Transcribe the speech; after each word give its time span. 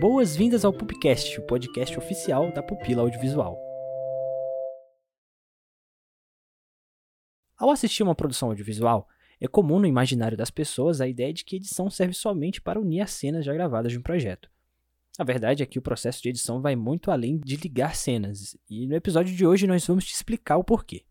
Boas-vindas 0.00 0.64
ao 0.64 0.72
Pupcast, 0.72 1.38
o 1.38 1.46
podcast 1.46 1.98
oficial 1.98 2.50
da 2.54 2.62
Pupila 2.62 3.02
Audiovisual. 3.02 3.60
Ao 7.54 7.68
assistir 7.68 8.02
uma 8.02 8.14
produção 8.14 8.48
audiovisual, 8.48 9.06
é 9.38 9.46
comum 9.46 9.78
no 9.78 9.86
imaginário 9.86 10.38
das 10.38 10.50
pessoas 10.50 11.02
a 11.02 11.06
ideia 11.06 11.34
de 11.34 11.44
que 11.44 11.56
edição 11.56 11.90
serve 11.90 12.14
somente 12.14 12.62
para 12.62 12.80
unir 12.80 13.02
as 13.02 13.10
cenas 13.10 13.44
já 13.44 13.52
gravadas 13.52 13.92
de 13.92 13.98
um 13.98 14.02
projeto. 14.02 14.50
A 15.18 15.22
verdade 15.22 15.62
é 15.62 15.66
que 15.66 15.78
o 15.78 15.82
processo 15.82 16.22
de 16.22 16.30
edição 16.30 16.62
vai 16.62 16.74
muito 16.74 17.10
além 17.10 17.36
de 17.36 17.56
ligar 17.56 17.94
cenas, 17.94 18.56
e 18.70 18.86
no 18.86 18.94
episódio 18.94 19.36
de 19.36 19.46
hoje 19.46 19.66
nós 19.66 19.86
vamos 19.86 20.06
te 20.06 20.14
explicar 20.14 20.56
o 20.56 20.64
porquê. 20.64 21.04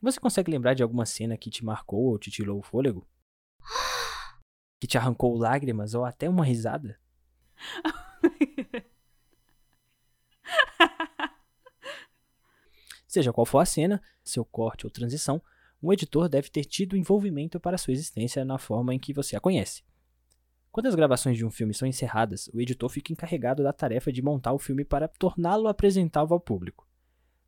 Você 0.00 0.20
consegue 0.20 0.52
lembrar 0.52 0.74
de 0.74 0.84
alguma 0.84 1.04
cena 1.04 1.36
que 1.36 1.50
te 1.50 1.64
marcou 1.64 2.04
ou 2.04 2.18
te 2.20 2.30
tirou 2.30 2.60
o 2.60 2.62
fôlego? 2.62 3.04
Que 4.78 4.86
te 4.86 4.96
arrancou 4.96 5.36
lágrimas 5.36 5.92
ou 5.94 6.04
até 6.04 6.28
uma 6.28 6.44
risada? 6.44 6.96
Seja 13.06 13.32
qual 13.32 13.46
for 13.46 13.60
a 13.60 13.64
cena, 13.64 14.02
seu 14.22 14.44
corte 14.44 14.84
ou 14.86 14.90
transição, 14.90 15.42
um 15.82 15.92
editor 15.92 16.28
deve 16.28 16.50
ter 16.50 16.64
tido 16.64 16.96
envolvimento 16.96 17.60
para 17.60 17.78
sua 17.78 17.92
existência 17.92 18.44
na 18.44 18.58
forma 18.58 18.94
em 18.94 18.98
que 18.98 19.14
você 19.14 19.36
a 19.36 19.40
conhece. 19.40 19.82
Quando 20.70 20.86
as 20.86 20.94
gravações 20.94 21.36
de 21.36 21.44
um 21.44 21.50
filme 21.50 21.72
são 21.72 21.88
encerradas, 21.88 22.50
o 22.52 22.60
editor 22.60 22.90
fica 22.90 23.12
encarregado 23.12 23.62
da 23.62 23.72
tarefa 23.72 24.12
de 24.12 24.20
montar 24.20 24.52
o 24.52 24.58
filme 24.58 24.84
para 24.84 25.08
torná-lo 25.08 25.68
apresentável 25.68 26.34
ao 26.34 26.40
público. 26.40 26.86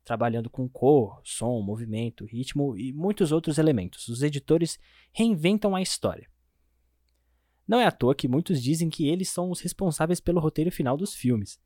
Trabalhando 0.03 0.49
com 0.49 0.67
cor, 0.67 1.21
som, 1.23 1.61
movimento, 1.61 2.25
ritmo 2.25 2.75
e 2.75 2.91
muitos 2.91 3.31
outros 3.31 3.59
elementos, 3.59 4.07
os 4.07 4.23
editores 4.23 4.79
reinventam 5.13 5.75
a 5.75 5.81
história. 5.81 6.27
Não 7.67 7.79
é 7.79 7.85
à 7.85 7.91
toa 7.91 8.15
que 8.15 8.27
muitos 8.27 8.61
dizem 8.61 8.89
que 8.89 9.07
eles 9.07 9.29
são 9.29 9.49
os 9.49 9.61
responsáveis 9.61 10.19
pelo 10.19 10.39
roteiro 10.39 10.71
final 10.71 10.97
dos 10.97 11.13
filmes. 11.13 11.59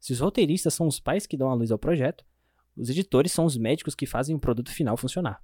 Se 0.00 0.12
os 0.12 0.20
roteiristas 0.20 0.74
são 0.74 0.86
os 0.86 0.98
pais 0.98 1.26
que 1.26 1.36
dão 1.36 1.50
a 1.50 1.54
luz 1.54 1.70
ao 1.70 1.78
projeto, 1.78 2.24
os 2.76 2.88
editores 2.88 3.32
são 3.32 3.44
os 3.44 3.56
médicos 3.56 3.94
que 3.94 4.06
fazem 4.06 4.34
o 4.34 4.40
produto 4.40 4.70
final 4.70 4.96
funcionar. 4.96 5.42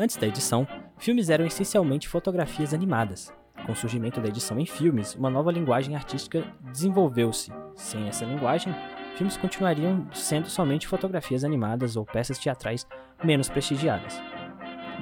Antes 0.00 0.16
da 0.16 0.26
edição, 0.26 0.66
filmes 0.96 1.28
eram 1.28 1.44
essencialmente 1.44 2.08
fotografias 2.08 2.72
animadas. 2.72 3.30
Com 3.66 3.72
o 3.72 3.76
surgimento 3.76 4.18
da 4.18 4.28
edição 4.28 4.58
em 4.58 4.64
filmes, 4.64 5.14
uma 5.14 5.28
nova 5.28 5.52
linguagem 5.52 5.94
artística 5.94 6.42
desenvolveu-se. 6.72 7.52
Sem 7.74 8.08
essa 8.08 8.24
linguagem, 8.24 8.74
filmes 9.14 9.36
continuariam 9.36 10.06
sendo 10.14 10.48
somente 10.48 10.88
fotografias 10.88 11.44
animadas 11.44 11.96
ou 11.96 12.06
peças 12.06 12.38
teatrais 12.38 12.86
menos 13.22 13.50
prestigiadas. 13.50 14.18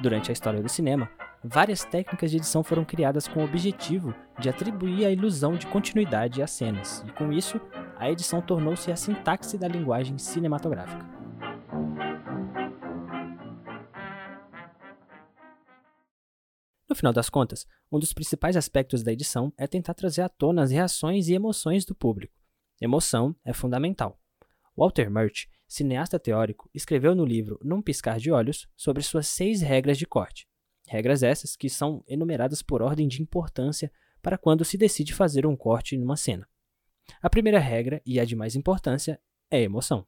Durante 0.01 0.31
a 0.31 0.33
história 0.33 0.61
do 0.61 0.67
cinema, 0.67 1.09
várias 1.41 1.85
técnicas 1.85 2.29
de 2.29 2.35
edição 2.35 2.61
foram 2.61 2.83
criadas 2.83 3.25
com 3.25 3.39
o 3.39 3.45
objetivo 3.45 4.13
de 4.37 4.49
atribuir 4.49 5.05
a 5.05 5.11
ilusão 5.11 5.55
de 5.55 5.65
continuidade 5.67 6.43
às 6.43 6.51
cenas, 6.51 7.05
e 7.07 7.11
com 7.13 7.31
isso, 7.31 7.57
a 7.97 8.11
edição 8.11 8.41
tornou-se 8.41 8.91
a 8.91 8.97
sintaxe 8.97 9.57
da 9.57 9.69
linguagem 9.69 10.17
cinematográfica. 10.17 11.05
No 16.89 16.95
final 16.95 17.13
das 17.13 17.29
contas, 17.29 17.67
um 17.91 17.99
dos 17.99 18.13
principais 18.13 18.57
aspectos 18.57 19.03
da 19.03 19.13
edição 19.13 19.53
é 19.55 19.67
tentar 19.67 19.93
trazer 19.93 20.23
à 20.23 20.29
tona 20.29 20.63
as 20.63 20.71
reações 20.71 21.27
e 21.27 21.35
emoções 21.35 21.85
do 21.85 21.93
público. 21.93 22.33
Emoção 22.81 23.35
é 23.45 23.53
fundamental. 23.53 24.19
Walter 24.75 25.11
Murch, 25.11 25.47
cineasta 25.67 26.17
teórico, 26.17 26.67
escreveu 26.73 27.13
no 27.13 27.23
livro 27.23 27.59
Num 27.63 27.79
Piscar 27.79 28.17
de 28.17 28.31
Olhos 28.31 28.67
sobre 28.75 29.03
suas 29.03 29.27
seis 29.27 29.61
regras 29.61 29.99
de 29.99 30.07
corte. 30.07 30.47
Regras 30.87 31.21
essas 31.21 31.55
que 31.55 31.69
são 31.69 32.03
enumeradas 32.07 32.63
por 32.63 32.81
ordem 32.81 33.07
de 33.07 33.21
importância 33.21 33.91
para 34.19 34.37
quando 34.37 34.65
se 34.65 34.75
decide 34.75 35.13
fazer 35.13 35.45
um 35.45 35.55
corte 35.55 35.95
numa 35.95 36.17
cena. 36.17 36.49
A 37.21 37.29
primeira 37.29 37.59
regra, 37.59 38.01
e 38.03 38.19
a 38.19 38.25
de 38.25 38.35
mais 38.35 38.55
importância, 38.55 39.21
é 39.51 39.61
emoção. 39.61 40.07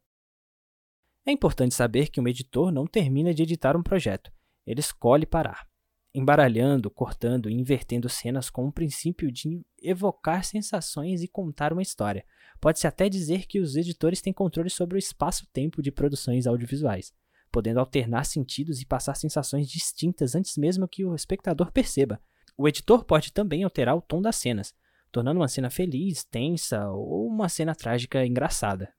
É 1.27 1.31
importante 1.31 1.75
saber 1.75 2.09
que 2.09 2.19
um 2.19 2.27
editor 2.27 2.71
não 2.71 2.87
termina 2.87 3.35
de 3.35 3.43
editar 3.43 3.77
um 3.77 3.83
projeto, 3.83 4.31
ele 4.65 4.79
escolhe 4.79 5.27
parar 5.27 5.70
embaralhando, 6.13 6.91
cortando 6.91 7.49
e 7.49 7.53
invertendo 7.53 8.09
cenas 8.09 8.49
com 8.49 8.67
o 8.67 8.71
princípio 8.71 9.31
de 9.31 9.61
evocar 9.81 10.43
sensações 10.43 11.21
e 11.21 11.27
contar 11.27 11.71
uma 11.71 11.81
história. 11.81 12.25
Pode-se 12.59 12.85
até 12.85 13.07
dizer 13.07 13.45
que 13.47 13.59
os 13.59 13.75
editores 13.75 14.21
têm 14.21 14.33
controle 14.33 14.69
sobre 14.69 14.97
o 14.97 14.99
espaço-tempo 14.99 15.81
de 15.81 15.91
produções 15.91 16.45
audiovisuais, 16.45 17.13
podendo 17.51 17.79
alternar 17.79 18.25
sentidos 18.25 18.81
e 18.81 18.85
passar 18.85 19.15
sensações 19.15 19.69
distintas 19.69 20.35
antes 20.35 20.57
mesmo 20.57 20.87
que 20.87 21.05
o 21.05 21.15
espectador 21.15 21.71
perceba. 21.71 22.21
O 22.57 22.67
editor 22.67 23.03
pode 23.05 23.31
também 23.31 23.63
alterar 23.63 23.95
o 23.95 24.01
tom 24.01 24.21
das 24.21 24.35
cenas, 24.35 24.73
tornando 25.11 25.39
uma 25.39 25.47
cena 25.47 25.69
feliz, 25.69 26.23
tensa 26.23 26.89
ou 26.89 27.27
uma 27.27 27.49
cena 27.49 27.73
trágica 27.73 28.25
engraçada. 28.25 28.93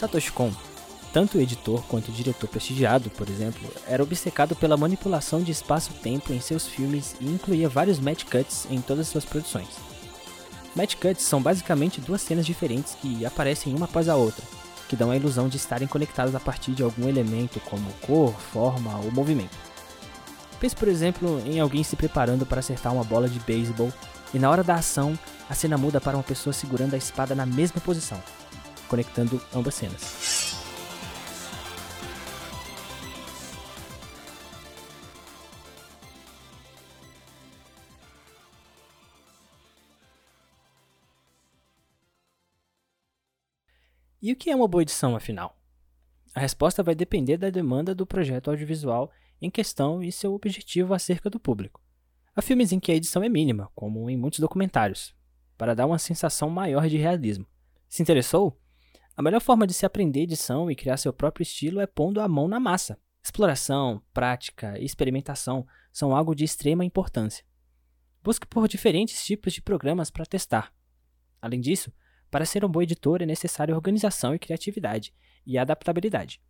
Satoshi 0.00 0.32
Kon, 0.32 0.50
tanto 1.12 1.38
editor 1.38 1.82
quanto 1.82 2.10
diretor 2.10 2.48
prestigiado, 2.48 3.10
por 3.10 3.28
exemplo, 3.28 3.70
era 3.86 4.02
obcecado 4.02 4.56
pela 4.56 4.74
manipulação 4.74 5.42
de 5.42 5.52
espaço-tempo 5.52 6.32
em 6.32 6.40
seus 6.40 6.66
filmes 6.66 7.14
e 7.20 7.26
incluía 7.26 7.68
vários 7.68 8.00
match 8.00 8.24
cuts 8.24 8.66
em 8.70 8.80
todas 8.80 9.08
suas 9.08 9.26
produções. 9.26 9.68
Match 10.74 10.94
cuts 10.94 11.22
são 11.22 11.42
basicamente 11.42 12.00
duas 12.00 12.22
cenas 12.22 12.46
diferentes 12.46 12.94
que 12.94 13.26
aparecem 13.26 13.74
uma 13.74 13.84
após 13.84 14.08
a 14.08 14.16
outra, 14.16 14.42
que 14.88 14.96
dão 14.96 15.10
a 15.10 15.16
ilusão 15.16 15.50
de 15.50 15.58
estarem 15.58 15.86
conectadas 15.86 16.34
a 16.34 16.40
partir 16.40 16.72
de 16.72 16.82
algum 16.82 17.06
elemento 17.06 17.60
como 17.60 17.92
cor, 18.00 18.32
forma 18.32 18.98
ou 19.00 19.12
movimento. 19.12 19.54
Pense, 20.58 20.74
por 20.74 20.88
exemplo, 20.88 21.42
em 21.44 21.60
alguém 21.60 21.82
se 21.82 21.94
preparando 21.94 22.46
para 22.46 22.60
acertar 22.60 22.94
uma 22.94 23.04
bola 23.04 23.28
de 23.28 23.38
beisebol 23.40 23.92
e 24.32 24.38
na 24.38 24.48
hora 24.48 24.64
da 24.64 24.76
ação 24.76 25.18
a 25.46 25.54
cena 25.54 25.76
muda 25.76 26.00
para 26.00 26.16
uma 26.16 26.22
pessoa 26.22 26.54
segurando 26.54 26.94
a 26.94 26.98
espada 26.98 27.34
na 27.34 27.44
mesma 27.44 27.82
posição 27.82 28.18
conectando 28.90 29.40
ambas 29.54 29.76
cenas. 29.76 30.50
E 44.22 44.32
o 44.32 44.36
que 44.36 44.50
é 44.50 44.56
uma 44.56 44.68
boa 44.68 44.82
edição, 44.82 45.16
afinal? 45.16 45.56
A 46.34 46.40
resposta 46.40 46.82
vai 46.82 46.94
depender 46.94 47.38
da 47.38 47.48
demanda 47.48 47.94
do 47.94 48.04
projeto 48.04 48.50
audiovisual 48.50 49.10
em 49.40 49.48
questão 49.48 50.02
e 50.02 50.12
seu 50.12 50.34
objetivo 50.34 50.92
acerca 50.92 51.30
do 51.30 51.40
público. 51.40 51.80
Há 52.36 52.42
filmes 52.42 52.70
em 52.70 52.78
que 52.78 52.92
a 52.92 52.94
edição 52.94 53.22
é 53.22 53.28
mínima, 53.28 53.70
como 53.74 54.10
em 54.10 54.16
muitos 54.16 54.40
documentários, 54.40 55.14
para 55.56 55.74
dar 55.74 55.86
uma 55.86 55.98
sensação 55.98 56.50
maior 56.50 56.86
de 56.88 56.98
realismo. 56.98 57.46
Se 57.88 58.02
interessou? 58.02 58.60
A 59.20 59.22
melhor 59.22 59.42
forma 59.42 59.66
de 59.66 59.74
se 59.74 59.84
aprender 59.84 60.22
edição 60.22 60.70
e 60.70 60.74
criar 60.74 60.96
seu 60.96 61.12
próprio 61.12 61.42
estilo 61.42 61.78
é 61.78 61.86
pondo 61.86 62.22
a 62.22 62.26
mão 62.26 62.48
na 62.48 62.58
massa. 62.58 62.98
Exploração, 63.22 64.02
prática 64.14 64.78
e 64.78 64.84
experimentação 64.86 65.66
são 65.92 66.16
algo 66.16 66.34
de 66.34 66.42
extrema 66.42 66.86
importância. 66.86 67.44
Busque 68.24 68.46
por 68.46 68.66
diferentes 68.66 69.22
tipos 69.22 69.52
de 69.52 69.60
programas 69.60 70.10
para 70.10 70.24
testar. 70.24 70.72
Além 71.38 71.60
disso, 71.60 71.92
para 72.30 72.46
ser 72.46 72.64
um 72.64 72.68
bom 72.70 72.80
editor 72.80 73.20
é 73.20 73.26
necessário 73.26 73.74
organização 73.74 74.34
e 74.34 74.38
criatividade, 74.38 75.12
e 75.44 75.58
adaptabilidade. 75.58 76.40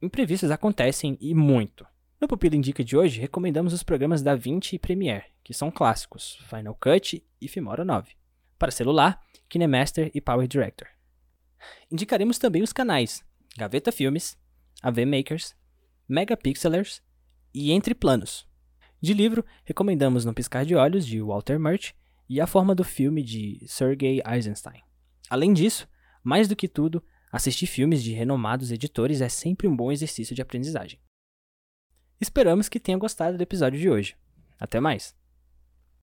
Imprevistos 0.00 0.52
acontecem 0.52 1.18
e 1.20 1.34
muito. 1.34 1.84
No 2.20 2.28
Pupila 2.28 2.54
Indica 2.54 2.84
de 2.84 2.96
hoje, 2.96 3.20
recomendamos 3.20 3.72
os 3.72 3.82
programas 3.82 4.22
DaVinci 4.22 4.76
e 4.76 4.78
Premiere, 4.78 5.24
que 5.42 5.52
são 5.52 5.72
clássicos, 5.72 6.38
Final 6.48 6.76
Cut 6.76 7.26
e 7.40 7.48
Filmora 7.48 7.84
9. 7.84 8.12
Para 8.56 8.70
celular, 8.70 9.20
KineMaster 9.48 10.08
e 10.14 10.20
Power 10.20 10.46
Director. 10.46 10.86
Indicaremos 11.90 12.38
também 12.38 12.62
os 12.62 12.72
canais 12.72 13.24
Gaveta 13.56 13.90
Filmes, 13.92 14.38
AV 14.82 15.04
Makers, 15.04 15.54
Megapixelers 16.08 17.02
e 17.52 17.72
Entre 17.72 17.94
Planos. 17.94 18.48
De 19.00 19.14
livro, 19.14 19.44
recomendamos 19.64 20.24
No 20.24 20.34
Piscar 20.34 20.64
de 20.64 20.74
Olhos, 20.74 21.06
de 21.06 21.20
Walter 21.20 21.58
Murch, 21.58 21.94
e 22.28 22.40
A 22.40 22.46
Forma 22.46 22.74
do 22.74 22.84
Filme, 22.84 23.22
de 23.22 23.64
Sergei 23.66 24.22
Eisenstein. 24.24 24.82
Além 25.28 25.52
disso, 25.52 25.88
mais 26.22 26.46
do 26.46 26.54
que 26.54 26.68
tudo, 26.68 27.02
assistir 27.32 27.66
filmes 27.66 28.02
de 28.02 28.12
renomados 28.12 28.70
editores 28.70 29.20
é 29.20 29.28
sempre 29.28 29.66
um 29.66 29.74
bom 29.74 29.90
exercício 29.90 30.34
de 30.34 30.42
aprendizagem. 30.42 31.00
Esperamos 32.20 32.68
que 32.68 32.78
tenha 32.78 32.98
gostado 32.98 33.36
do 33.36 33.42
episódio 33.42 33.80
de 33.80 33.90
hoje. 33.90 34.16
Até 34.58 34.78
mais! 34.78 35.19